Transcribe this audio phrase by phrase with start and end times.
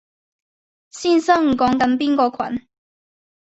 [0.89, 2.67] 先生講緊邊個群？